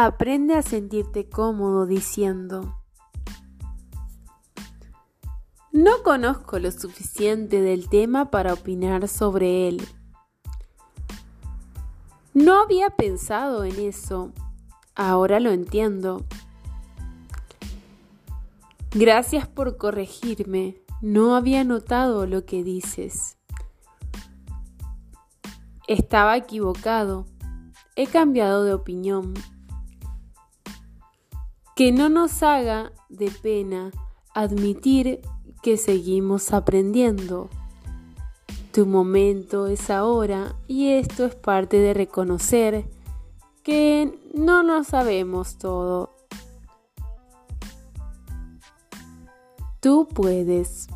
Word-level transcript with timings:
Aprende 0.00 0.54
a 0.54 0.62
sentirte 0.62 1.28
cómodo 1.28 1.84
diciendo, 1.84 2.78
no 5.72 6.04
conozco 6.04 6.60
lo 6.60 6.70
suficiente 6.70 7.60
del 7.60 7.88
tema 7.88 8.30
para 8.30 8.52
opinar 8.52 9.08
sobre 9.08 9.66
él. 9.66 9.84
No 12.32 12.62
había 12.62 12.90
pensado 12.90 13.64
en 13.64 13.76
eso. 13.80 14.30
Ahora 14.94 15.40
lo 15.40 15.50
entiendo. 15.50 16.24
Gracias 18.92 19.48
por 19.48 19.78
corregirme. 19.78 20.76
No 21.02 21.34
había 21.34 21.64
notado 21.64 22.24
lo 22.24 22.44
que 22.44 22.62
dices. 22.62 23.36
Estaba 25.88 26.36
equivocado. 26.36 27.26
He 27.96 28.06
cambiado 28.06 28.62
de 28.62 28.74
opinión 28.74 29.34
que 31.78 31.92
no 31.92 32.08
nos 32.08 32.42
haga 32.42 32.90
de 33.08 33.30
pena 33.30 33.92
admitir 34.34 35.20
que 35.62 35.76
seguimos 35.76 36.52
aprendiendo. 36.52 37.50
Tu 38.72 38.84
momento 38.84 39.68
es 39.68 39.88
ahora 39.88 40.56
y 40.66 40.88
esto 40.88 41.24
es 41.24 41.36
parte 41.36 41.76
de 41.76 41.94
reconocer 41.94 42.90
que 43.62 44.12
no 44.34 44.64
lo 44.64 44.82
sabemos 44.82 45.56
todo. 45.56 46.16
Tú 49.78 50.08
puedes. 50.12 50.88